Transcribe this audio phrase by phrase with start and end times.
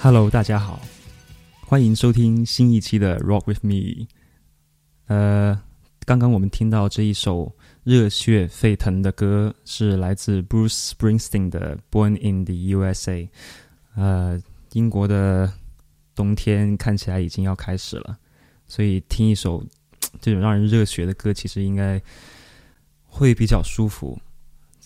[0.00, 0.80] Hello，大家好，
[1.66, 4.06] 欢迎收听新一期的 Rock with Me。
[5.08, 5.60] 呃，
[6.06, 13.26] 刚刚我们听到这一首热血沸腾的歌，是来自 Bruce Springsteen 的《Born in the USA》。
[13.96, 14.40] 呃，
[14.72, 15.52] 英国的
[16.14, 18.16] 冬天看起来已经要开始了，
[18.68, 19.64] 所以听一首
[20.20, 22.00] 这种让人热血的歌，其实应该
[23.04, 24.16] 会比较舒服。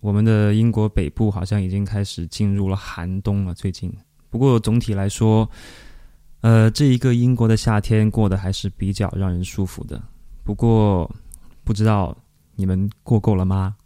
[0.00, 3.96] 我们的英国北部好像已经开始进入了寒冬了，最近。
[4.30, 5.48] 不过总体来说，
[6.40, 10.00] 呃，这一个英国的夏天过得还是比较让人舒服的。
[10.44, 11.10] 不过，
[11.64, 12.16] 不知道
[12.54, 13.76] 你们过够了吗？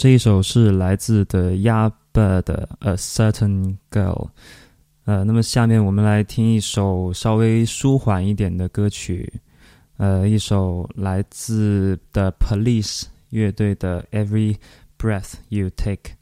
[0.00, 1.92] 这一首是来自的 Yaba
[2.42, 4.14] 的《A Certain Girl》，
[5.04, 9.30] 呃，那么下面我们来听一首稍微舒缓一点的歌曲，
[9.98, 14.56] 呃，一首来自的 Police 乐队的《Every
[14.98, 16.14] Breath You Take》。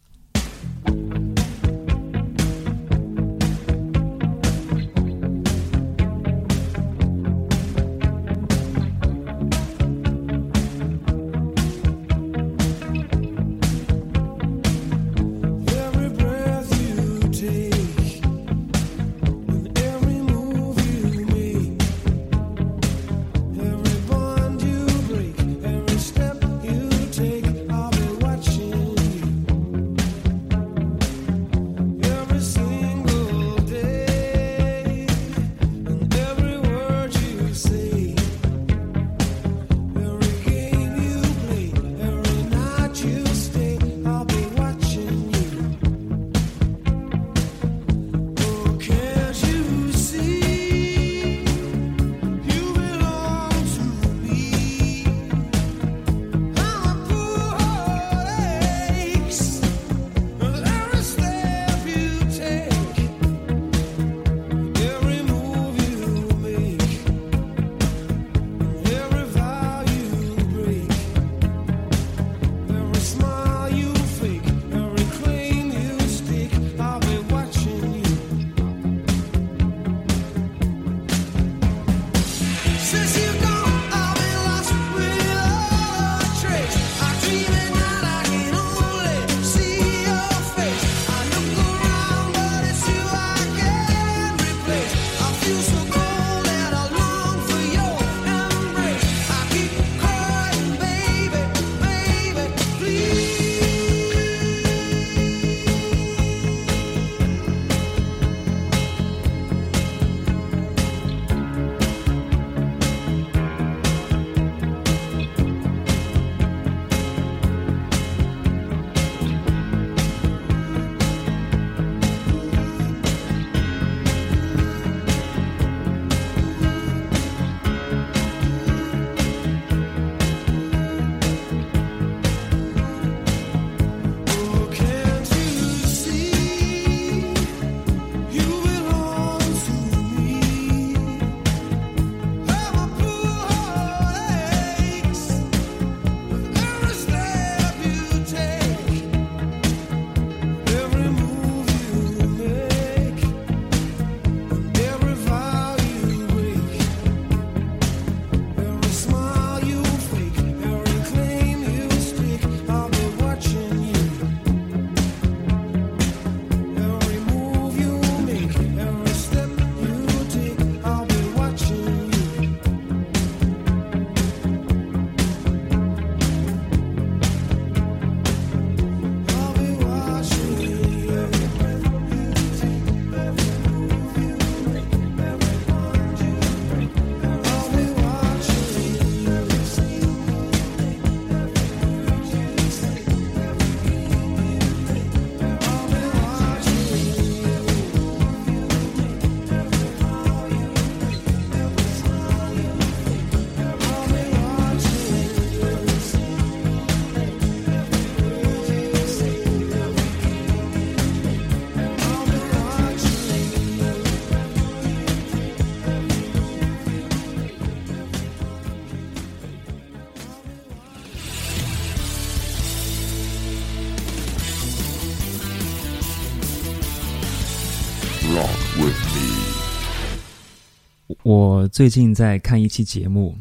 [231.58, 233.36] 我最近在看一期节目，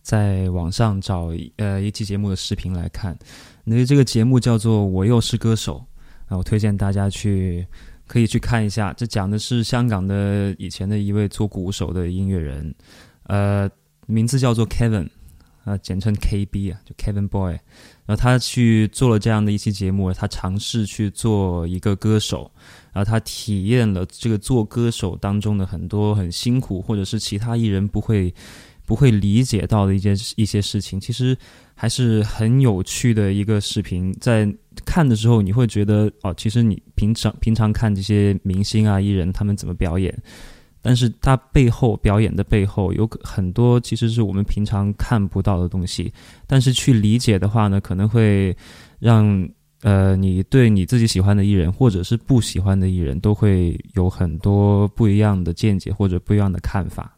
[0.00, 3.14] 在网上找呃一期节目的视频来看。
[3.62, 5.84] 那这个节目叫做《我又是歌手》
[6.32, 7.66] 啊，我推荐大家去
[8.06, 8.90] 可以去看一下。
[8.94, 12.74] 这讲的是香港的以前的一位做鼓手的音乐人，
[13.24, 13.70] 呃，
[14.06, 15.10] 名字叫做 Kevin
[15.64, 17.52] 啊，简称 KB 啊，就 Kevin Boy。
[18.06, 22.50] 然后他去做了这样的一期节目，他尝试去做一个歌手。
[22.96, 28.32] 然后他体验了这个做歌手当中的很多很辛苦，或者是其他艺人不会
[28.86, 31.36] 不会理解到的一些一些事情，其实
[31.74, 34.16] 还是很有趣的一个视频。
[34.18, 34.50] 在
[34.86, 40.16] 看的时候，你会觉得哦，其实你平常平常看这些明星啊艺人他们怎么表演，
[40.80, 46.10] 但是他背后表演的背后有很多其实是我们平常看不到的东西，
[46.46, 48.56] 但是去理解的话呢，可能会
[48.98, 49.46] 让。
[49.86, 57.15] 呃，你对你自己喜欢的艺人，或者是不喜欢的艺人，都会有很多不一样的见解或者不一样的看法。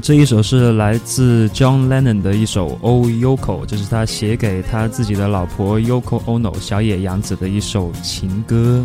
[0.00, 8.84] 这一首是来自 John Lennon 的一首《O Yoko》，这是他写给他自己的老婆 Yoko Ono 小野洋子的一首情歌。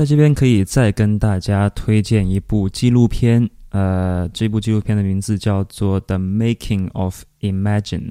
[0.00, 8.08] 在这边可以再跟大家推荐一部纪录片，呃，这部纪录片的名字叫做《The Making of Imagine》。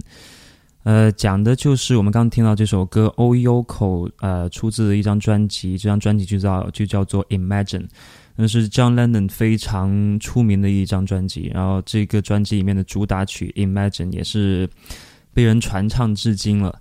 [0.83, 7.79] 呃，讲的就是我们刚刚听到这首歌《O Yoko》，呃，出自一张专辑，这张专辑就叫就叫做《Imagine》，
[8.35, 11.49] 那是 John Lennon 非常出名的一张专辑。
[11.51, 14.69] 然后这个专辑里面的主打曲《Imagine》也是
[15.33, 16.79] 被人传唱至今了。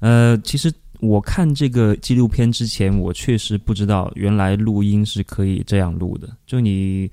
[0.00, 6.28] 呃，其实我看这个纪录片之前，我确实不知道原来录音是可以这样录的。
[6.46, 7.10] 就你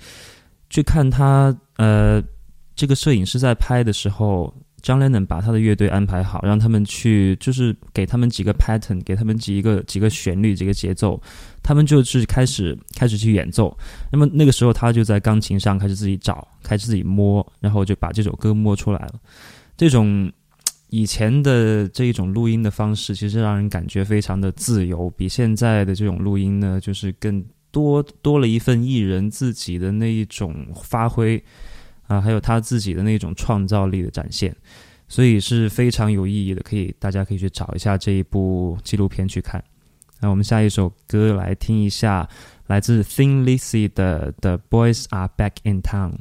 [0.70, 2.22] 去看他，呃，
[2.75, 4.54] 这个摄影师在拍的时候。
[4.82, 11.20] 张 Lennon 把他的乐队安排好，让他们去，就是给他们几个 pattern，给他们几个几个旋律，几个节奏，
[11.63, 13.75] 他们就是开始开始去演奏。
[14.12, 19.13] 那么那个时候，他就在钢琴上开始自己找，开始自己摸，然后就把这首歌摸出来了。
[19.75, 20.32] 这种
[20.89, 31.44] 以前的这一种录音的方式，其实让人感觉非常的自由，比现在的这种录音呢，就是更多多了一份艺人自己的那一种发挥。
[32.08, 34.56] 啊，还有他自己的那种创造力的展现，
[35.08, 36.62] 所以是非常有意义的。
[36.62, 39.63] 可以，大家可以去找一下这一部纪录片去看。
[40.20, 42.29] 那我们下一首歌来听一下，
[42.68, 46.12] 来自 Thin Lizzy 的《The Boys Are Back in Town》。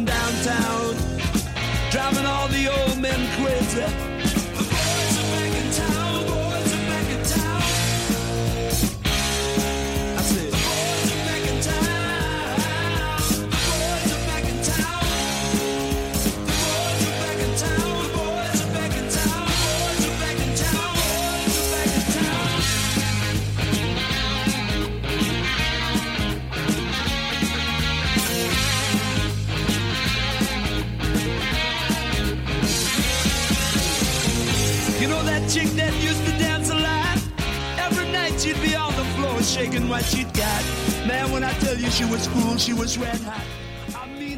[0.00, 0.94] and downtown,
[1.90, 3.80] driving all the old men crazy.
[4.56, 5.99] The boys are back in town.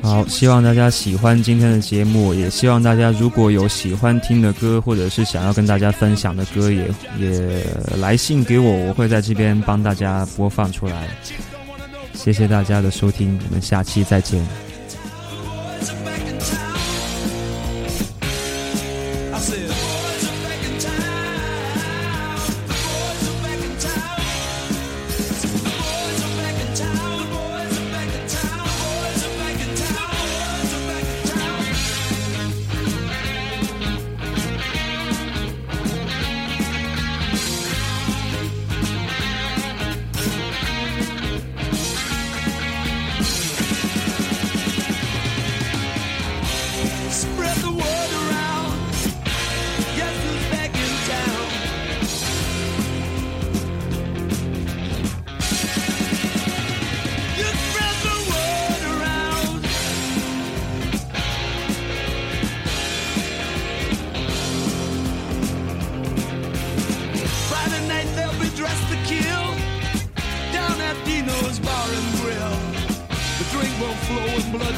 [0.02, 7.64] 好，希望大家喜欢今天的节目，也希望大家如果有喜欢听的歌，或者是想要跟大家分享的歌，也也
[7.96, 11.08] 来信给我，我会在这边帮大家播放出来。
[12.14, 14.71] 谢谢大家的收听，我们下期再见。